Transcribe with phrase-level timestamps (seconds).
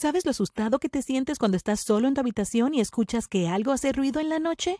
[0.00, 3.48] ¿Sabes lo asustado que te sientes cuando estás solo en tu habitación y escuchas que
[3.48, 4.78] algo hace ruido en la noche?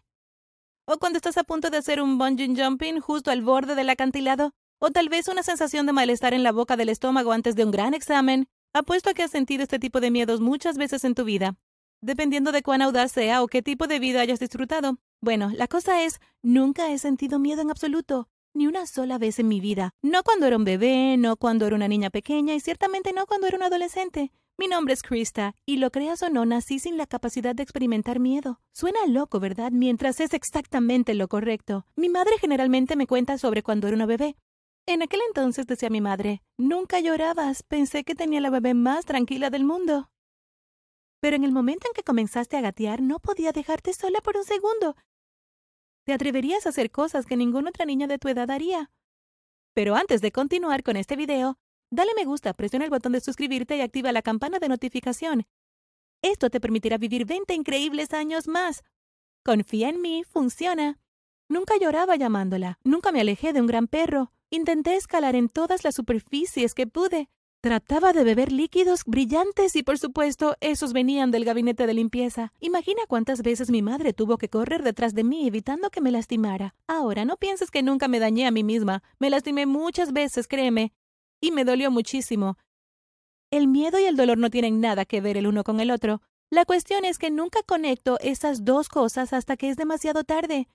[0.86, 4.52] ¿O cuando estás a punto de hacer un bungee jumping justo al borde del acantilado?
[4.78, 7.70] ¿O tal vez una sensación de malestar en la boca del estómago antes de un
[7.70, 8.48] gran examen?
[8.72, 11.58] Apuesto a que has sentido este tipo de miedos muchas veces en tu vida,
[12.00, 14.96] dependiendo de cuán audaz sea o qué tipo de vida hayas disfrutado.
[15.20, 19.48] Bueno, la cosa es, nunca he sentido miedo en absoluto, ni una sola vez en
[19.48, 19.90] mi vida.
[20.00, 23.48] No cuando era un bebé, no cuando era una niña pequeña y ciertamente no cuando
[23.48, 24.32] era un adolescente.
[24.60, 28.20] Mi nombre es Krista, y lo creas o no, nací sin la capacidad de experimentar
[28.20, 28.60] miedo.
[28.74, 29.72] Suena loco, ¿verdad?
[29.72, 31.86] Mientras es exactamente lo correcto.
[31.96, 34.36] Mi madre generalmente me cuenta sobre cuando era una bebé.
[34.84, 39.48] En aquel entonces, decía mi madre, nunca llorabas, pensé que tenía la bebé más tranquila
[39.48, 40.10] del mundo.
[41.20, 44.44] Pero en el momento en que comenzaste a gatear, no podía dejarte sola por un
[44.44, 44.94] segundo.
[46.04, 48.90] Te atreverías a hacer cosas que ninguna otra niña de tu edad haría.
[49.72, 51.56] Pero antes de continuar con este video,
[51.92, 55.46] Dale me gusta, presiona el botón de suscribirte y activa la campana de notificación.
[56.22, 58.84] Esto te permitirá vivir 20 increíbles años más.
[59.44, 61.00] Confía en mí, funciona.
[61.48, 64.30] Nunca lloraba llamándola, nunca me alejé de un gran perro.
[64.50, 67.28] Intenté escalar en todas las superficies que pude.
[67.60, 72.52] Trataba de beber líquidos brillantes y por supuesto esos venían del gabinete de limpieza.
[72.60, 76.74] Imagina cuántas veces mi madre tuvo que correr detrás de mí evitando que me lastimara.
[76.86, 79.02] Ahora, no pienses que nunca me dañé a mí misma.
[79.18, 80.92] Me lastimé muchas veces, créeme
[81.40, 82.58] y me dolió muchísimo.
[83.50, 86.22] El miedo y el dolor no tienen nada que ver el uno con el otro.
[86.50, 90.68] La cuestión es que nunca conecto esas dos cosas hasta que es demasiado tarde.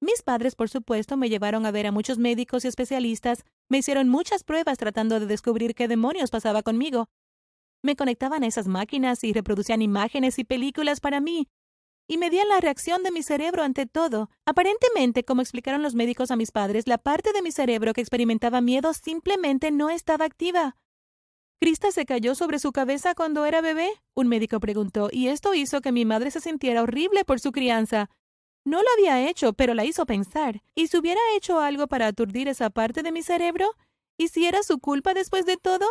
[0.00, 4.08] Mis padres, por supuesto, me llevaron a ver a muchos médicos y especialistas, me hicieron
[4.08, 7.08] muchas pruebas tratando de descubrir qué demonios pasaba conmigo.
[7.82, 11.48] Me conectaban a esas máquinas y reproducían imágenes y películas para mí,
[12.08, 14.30] y medían la reacción de mi cerebro ante todo.
[14.46, 18.60] Aparentemente, como explicaron los médicos a mis padres, la parte de mi cerebro que experimentaba
[18.62, 20.74] miedo simplemente no estaba activa.
[21.60, 23.90] ¿Krista se cayó sobre su cabeza cuando era bebé?
[24.14, 28.08] Un médico preguntó, y esto hizo que mi madre se sintiera horrible por su crianza.
[28.64, 30.62] No lo había hecho, pero la hizo pensar.
[30.74, 33.74] ¿Y si hubiera hecho algo para aturdir esa parte de mi cerebro?
[34.16, 35.86] ¿Y si era su culpa después de todo?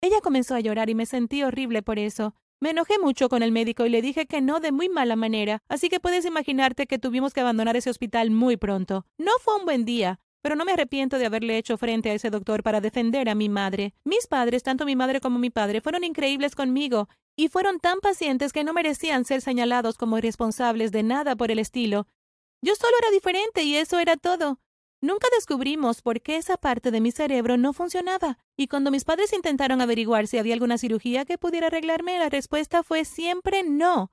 [0.00, 2.34] Ella comenzó a llorar y me sentí horrible por eso.
[2.62, 5.62] Me enojé mucho con el médico y le dije que no de muy mala manera,
[5.68, 9.06] así que puedes imaginarte que tuvimos que abandonar ese hospital muy pronto.
[9.16, 12.28] No fue un buen día, pero no me arrepiento de haberle hecho frente a ese
[12.28, 13.94] doctor para defender a mi madre.
[14.04, 18.52] Mis padres, tanto mi madre como mi padre, fueron increíbles conmigo y fueron tan pacientes
[18.52, 22.06] que no merecían ser señalados como irresponsables de nada por el estilo.
[22.60, 24.60] Yo solo era diferente y eso era todo.
[25.02, 29.32] Nunca descubrimos por qué esa parte de mi cerebro no funcionaba, y cuando mis padres
[29.32, 34.12] intentaron averiguar si había alguna cirugía que pudiera arreglarme, la respuesta fue siempre no.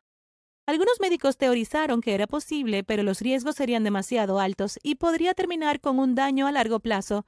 [0.66, 5.82] Algunos médicos teorizaron que era posible, pero los riesgos serían demasiado altos y podría terminar
[5.82, 7.26] con un daño a largo plazo.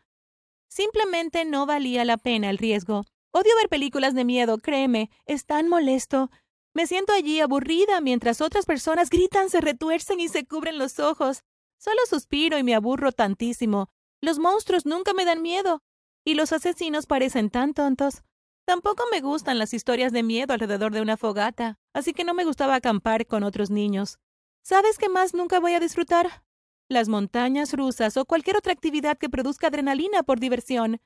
[0.69, 3.03] Simplemente no valía la pena el riesgo.
[3.31, 6.29] Odio ver películas de miedo, créeme, es tan molesto.
[6.73, 11.43] Me siento allí aburrida mientras otras personas gritan, se retuercen y se cubren los ojos.
[11.79, 13.89] Solo suspiro y me aburro tantísimo.
[14.21, 15.81] Los monstruos nunca me dan miedo.
[16.25, 18.21] Y los asesinos parecen tan tontos.
[18.65, 22.43] Tampoco me gustan las historias de miedo alrededor de una fogata, así que no me
[22.43, 24.19] gustaba acampar con otros niños.
[24.61, 26.43] ¿Sabes qué más nunca voy a disfrutar?
[26.89, 31.01] Las montañas rusas o cualquier otra actividad que produzca adrenalina por diversión.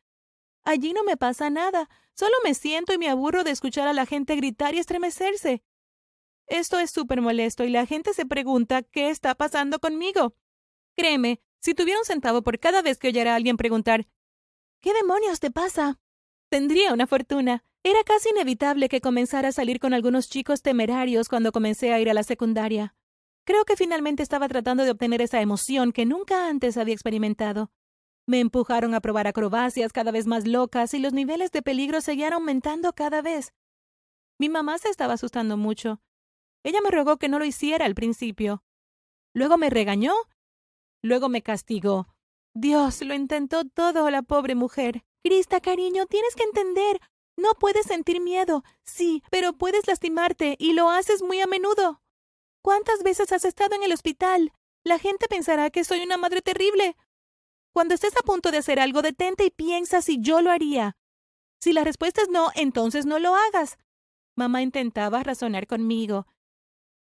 [0.63, 4.07] Allí no me pasa nada, solo me siento y me aburro de escuchar a la
[4.07, 5.61] gente gritar y estremecerse.
[6.47, 10.34] Esto es súper molesto y la gente se pregunta qué está pasando conmigo.
[10.96, 14.08] Créeme, si tuviera un centavo por cada vez que oyera a alguien preguntar
[14.81, 15.98] ¿Qué demonios te pasa?
[16.50, 17.64] Tendría una fortuna.
[17.84, 22.09] Era casi inevitable que comenzara a salir con algunos chicos temerarios cuando comencé a ir
[22.09, 22.94] a la secundaria.
[23.46, 27.72] Creo que finalmente estaba tratando de obtener esa emoción que nunca antes había experimentado.
[28.26, 32.34] Me empujaron a probar acrobacias cada vez más locas y los niveles de peligro seguían
[32.34, 33.53] aumentando cada vez.
[34.38, 36.02] Mi mamá se estaba asustando mucho.
[36.64, 38.64] Ella me rogó que no lo hiciera al principio.
[39.34, 40.14] Luego me regañó
[41.03, 42.08] Luego me castigó.
[42.56, 45.03] Dios, lo intentó todo, la pobre mujer.
[45.24, 47.00] Crista, cariño, tienes que entender.
[47.38, 52.02] No puedes sentir miedo, sí, pero puedes lastimarte, y lo haces muy a menudo.
[52.64, 54.53] ¿Cuántas veces has estado en el hospital?
[54.85, 56.96] La gente pensará que soy una madre terrible.
[57.73, 60.96] Cuando estés a punto de hacer algo, detente y piensa si yo lo haría.
[61.59, 63.78] Si la respuesta es no, entonces no lo hagas.
[64.35, 66.28] Mamá intentaba razonar conmigo.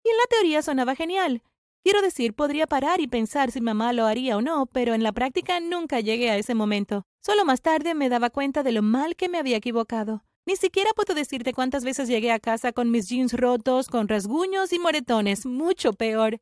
[0.04, 1.44] Y en la teoría sonaba genial.
[1.83, 5.12] Quiero decir, podría parar y pensar si mamá lo haría o no, pero en la
[5.12, 7.06] práctica nunca llegué a ese momento.
[7.21, 10.24] Solo más tarde me daba cuenta de lo mal que me había equivocado.
[10.45, 14.71] Ni siquiera puedo decirte cuántas veces llegué a casa con mis jeans rotos, con rasguños
[14.71, 16.39] y moretones, mucho peor.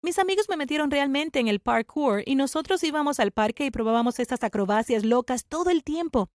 [0.00, 4.20] Mis amigos me metieron realmente en el parkour y nosotros íbamos al parque y probábamos
[4.20, 6.30] estas acrobacias locas todo el tiempo.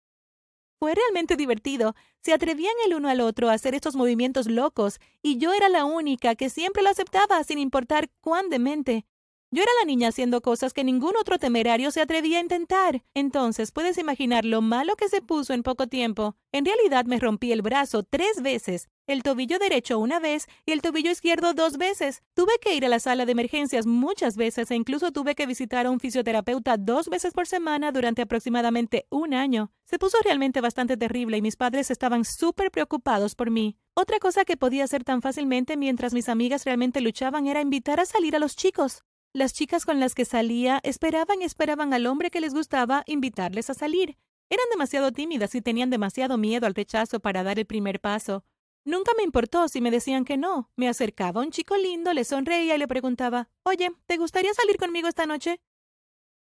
[0.79, 1.95] Fue realmente divertido.
[2.21, 5.85] Se atrevían el uno al otro a hacer estos movimientos locos, y yo era la
[5.85, 9.07] única que siempre lo aceptaba sin importar cuán demente.
[9.55, 13.05] Yo era la niña haciendo cosas que ningún otro temerario se atrevía a intentar.
[13.15, 16.35] Entonces, puedes imaginar lo malo que se puso en poco tiempo.
[16.51, 20.83] En realidad me rompí el brazo tres veces, el tobillo derecho una vez y el
[20.83, 22.25] tobillo izquierdo dos veces.
[22.35, 25.87] Tuve que ir a la sala de emergencias muchas veces e incluso tuve que visitar
[25.87, 29.71] a un fisioterapeuta dos veces por semana durante aproximadamente un año.
[29.85, 33.77] Se puso realmente bastante terrible y mis padres estaban súper preocupados por mí.
[33.95, 38.05] Otra cosa que podía hacer tan fácilmente mientras mis amigas realmente luchaban era invitar a
[38.05, 39.05] salir a los chicos.
[39.37, 43.69] Las chicas con las que salía esperaban y esperaban al hombre que les gustaba invitarles
[43.69, 44.17] a salir.
[44.49, 48.45] Eran demasiado tímidas y tenían demasiado miedo al rechazo para dar el primer paso.
[48.85, 50.71] Nunca me importó si me decían que no.
[50.77, 54.77] Me acercaba a un chico lindo, le sonreía y le preguntaba Oye, ¿te gustaría salir
[54.77, 55.61] conmigo esta noche?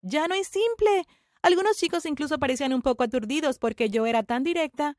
[0.03, 1.07] Ya no es simple.
[1.41, 4.99] Algunos chicos incluso parecían un poco aturdidos porque yo era tan directa.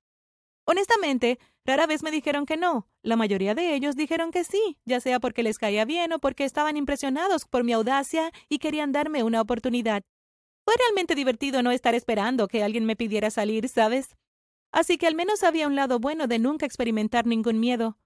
[0.65, 2.87] Honestamente, rara vez me dijeron que no.
[3.03, 6.45] La mayoría de ellos dijeron que sí, ya sea porque les caía bien o porque
[6.45, 10.01] estaban impresionados por mi audacia y querían darme una oportunidad.
[10.65, 14.15] Fue realmente divertido no estar esperando que alguien me pidiera salir, ¿sabes?
[14.71, 17.97] Así que al menos había un lado bueno de nunca experimentar ningún miedo.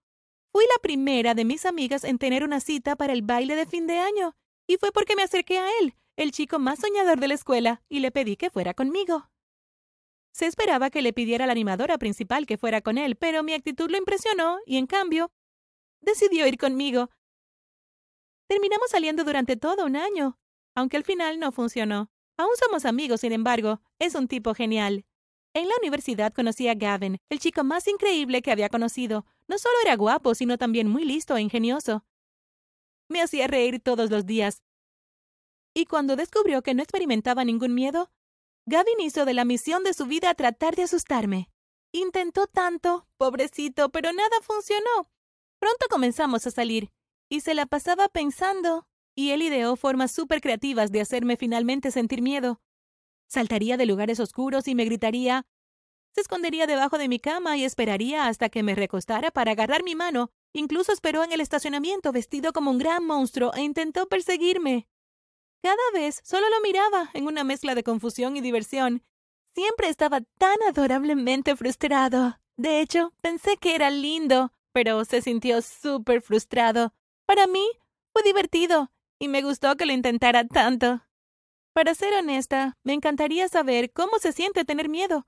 [0.51, 3.87] Fui la primera de mis amigas en tener una cita para el baile de fin
[3.87, 4.35] de año,
[4.67, 7.99] y fue porque me acerqué a él, el chico más soñador de la escuela, y
[7.99, 9.29] le pedí que fuera conmigo.
[10.31, 13.53] Se esperaba que le pidiera a la animadora principal que fuera con él, pero mi
[13.53, 15.31] actitud lo impresionó y, en cambio,
[15.99, 17.09] decidió ir conmigo.
[18.47, 20.37] Terminamos saliendo durante todo un año,
[20.75, 22.11] aunque al final no funcionó.
[22.37, 25.05] Aún somos amigos, sin embargo, es un tipo genial.
[25.53, 29.25] En la universidad conocí a Gavin, el chico más increíble que había conocido.
[29.47, 32.05] No solo era guapo, sino también muy listo e ingenioso.
[33.09, 34.63] Me hacía reír todos los días.
[35.73, 38.09] Y cuando descubrió que no experimentaba ningún miedo,
[38.71, 41.49] Gavin hizo de la misión de su vida tratar de asustarme.
[41.91, 45.11] Intentó tanto, pobrecito, pero nada funcionó.
[45.59, 46.89] Pronto comenzamos a salir,
[47.29, 52.21] y se la pasaba pensando, y él ideó formas súper creativas de hacerme finalmente sentir
[52.21, 52.61] miedo.
[53.27, 55.45] Saltaría de lugares oscuros y me gritaría.
[56.15, 59.95] Se escondería debajo de mi cama y esperaría hasta que me recostara para agarrar mi
[59.95, 60.31] mano.
[60.53, 64.87] Incluso esperó en el estacionamiento vestido como un gran monstruo e intentó perseguirme.
[65.61, 69.03] Cada vez solo lo miraba en una mezcla de confusión y diversión.
[69.53, 72.39] Siempre estaba tan adorablemente frustrado.
[72.57, 76.93] De hecho, pensé que era lindo, pero se sintió súper frustrado.
[77.25, 77.65] Para mí,
[78.13, 81.01] fue divertido, y me gustó que lo intentara tanto.
[81.73, 85.27] Para ser honesta, me encantaría saber cómo se siente tener miedo.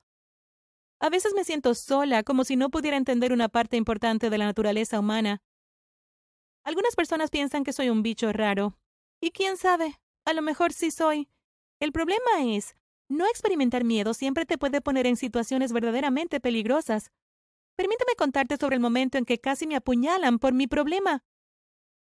[1.00, 4.46] A veces me siento sola, como si no pudiera entender una parte importante de la
[4.46, 5.42] naturaleza humana.
[6.64, 8.78] Algunas personas piensan que soy un bicho raro.
[9.22, 11.30] Y quién sabe, a lo mejor sí soy.
[11.80, 12.76] El problema es,
[13.10, 17.12] no experimentar miedo siempre te puede poner en situaciones verdaderamente peligrosas.
[17.76, 21.24] Permíteme contarte sobre el momento en que casi me apuñalan por mi problema.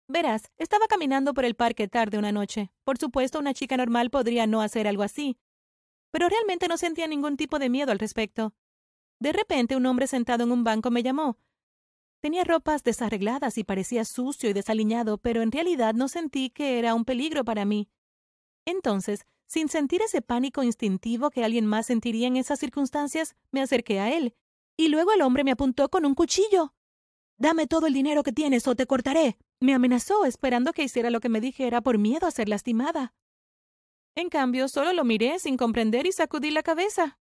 [0.08, 2.72] Verás, estaba caminando por el parque tarde una noche.
[2.84, 5.38] Por supuesto, una chica normal podría no hacer algo así.
[6.12, 8.54] Pero realmente no sentía ningún tipo de miedo al respecto.
[9.20, 11.38] De repente, un hombre sentado en un banco me llamó.
[12.24, 16.96] Tenía ropas desarregladas y parecía sucio y desaliñado, pero en realidad no sentí que era
[16.96, 17.90] un peligro para mí.
[18.66, 24.00] Entonces, sin sentir ese pánico instintivo que alguien más sentiría en esas circunstancias, me acerqué
[24.00, 24.38] a él,
[24.78, 26.74] y luego el hombre me apuntó con un cuchillo.
[27.38, 29.38] Dame todo el dinero que tienes o te cortaré.
[29.60, 33.14] Me amenazó, esperando que hiciera lo que me dijera por miedo a ser lastimada.
[34.16, 37.20] En cambio, solo lo miré sin comprender y sacudí la cabeza.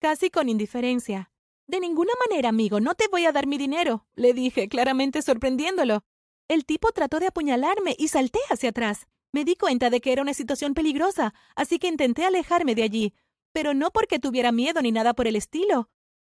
[0.00, 1.30] Casi con indiferencia.
[1.66, 6.04] De ninguna manera, amigo, no te voy a dar mi dinero, le dije, claramente sorprendiéndolo.
[6.46, 9.06] El tipo trató de apuñalarme y salté hacia atrás.
[9.32, 13.14] Me di cuenta de que era una situación peligrosa, así que intenté alejarme de allí,
[13.52, 15.88] pero no porque tuviera miedo ni nada por el estilo.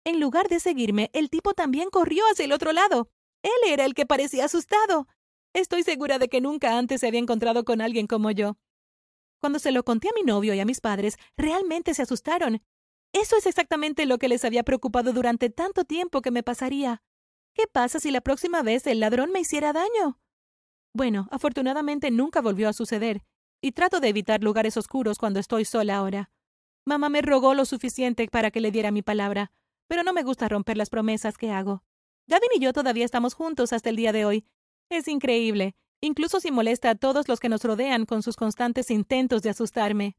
[0.05, 3.11] En lugar de seguirme, el tipo también corrió hacia el otro lado.
[3.43, 5.07] Él era el que parecía asustado.
[5.53, 8.57] Estoy segura de que nunca antes se había encontrado con alguien como yo.
[9.41, 12.63] Cuando se lo conté a mi novio y a mis padres, realmente se asustaron
[13.13, 17.03] eso es exactamente lo que les había preocupado durante tanto tiempo que me pasaría.
[17.55, 20.21] ¿Qué pasa si la próxima vez el ladrón me hiciera daño?
[20.93, 23.23] Bueno, afortunadamente nunca volvió a suceder,
[23.61, 26.31] y trato de evitar lugares oscuros cuando estoy sola ahora.
[26.87, 29.53] Mamá me rogó lo suficiente para que le diera mi palabra,
[29.87, 31.83] pero no me gusta romper las promesas que hago.
[32.27, 34.47] Gavin y yo todavía estamos juntos hasta el día de hoy.
[34.89, 39.43] Es increíble, incluso si molesta a todos los que nos rodean con sus constantes intentos
[39.43, 40.17] de asustarme.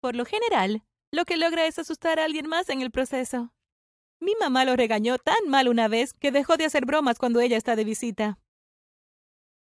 [0.00, 3.52] Por lo general, lo que logra es asustar a alguien más en el proceso.
[4.20, 7.56] Mi mamá lo regañó tan mal una vez que dejó de hacer bromas cuando ella
[7.56, 8.38] está de visita.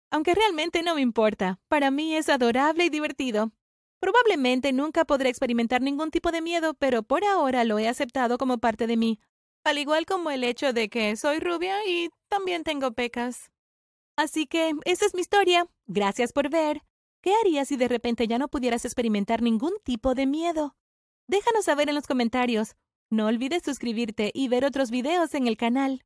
[0.09, 3.51] Aunque realmente no me importa, para mí es adorable y divertido.
[3.99, 8.57] Probablemente nunca podré experimentar ningún tipo de miedo, pero por ahora lo he aceptado como
[8.57, 9.19] parte de mí,
[9.63, 13.51] al igual como el hecho de que soy rubia y también tengo pecas.
[14.15, 15.67] Así que esa es mi historia.
[15.85, 16.81] Gracias por ver.
[17.21, 20.75] ¿Qué harías si de repente ya no pudieras experimentar ningún tipo de miedo?
[21.29, 22.77] Déjanos saber en los comentarios.
[23.09, 26.05] No olvides suscribirte y ver otros videos en el canal.